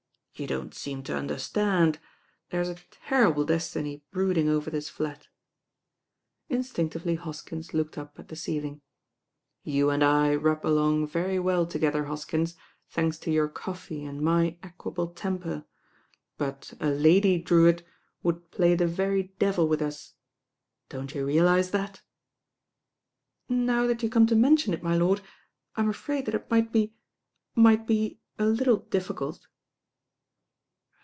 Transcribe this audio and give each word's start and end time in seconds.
You 0.33 0.47
don't 0.47 0.73
seem 0.73 1.03
to 1.03 1.15
understand. 1.15 1.99
There's 2.49 2.69
a 2.69 2.77
terrible 2.89 3.45
destiny 3.45 4.03
brooding 4.09 4.49
over 4.49 4.71
this 4.71 4.89
flat.'* 4.89 5.27
Instinctively 6.49 7.13
Hoskins 7.13 7.75
looked 7.75 7.95
up 7.95 8.17
at 8.17 8.29
the 8.29 8.35
ceiling. 8.35 8.81
"You 9.63 9.91
and 9.91 10.03
I 10.03 10.33
rub 10.33 10.65
along 10.65 11.05
very 11.05 11.37
well 11.37 11.67
together, 11.67 12.05
Hos 12.05 12.25
kins, 12.25 12.55
thanks 12.89 13.19
to 13.19 13.31
your 13.31 13.47
coffee 13.49 14.03
and 14.03 14.19
my 14.19 14.57
equable 14.63 15.09
temper; 15.09 15.65
but 16.39 16.73
a 16.79 16.89
Lady 16.89 17.37
Drewitt 17.37 17.85
would 18.23 18.49
play 18.49 18.73
the 18.73 18.87
very 18.87 19.35
devil 19.37 19.67
with 19.67 19.79
us. 19.81 20.15
Don't 20.89 21.13
you 21.13 21.23
realise 21.23 21.69
that?" 21.69 22.01
"Now 23.47 23.85
that 23.85 24.01
you 24.01 24.09
come 24.09 24.25
to 24.25 24.35
mention 24.35 24.73
it, 24.73 24.81
my 24.81 24.95
lord, 24.97 25.21
I'm 25.75 25.89
afraid 25.89 26.25
that 26.25 26.33
it 26.33 26.49
might 26.49 26.71
be— 26.71 26.95
might 27.53 27.85
be 27.85 28.19
a 28.39 28.45
little 28.47 28.77
difficult." 28.77 29.45